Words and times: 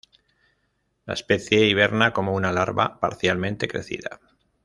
La 1.05 1.13
especie 1.13 1.63
hiberna 1.67 2.11
como 2.11 2.33
una 2.33 2.51
larva 2.51 2.99
parcialmente 2.99 3.67
crecida. 3.67 4.19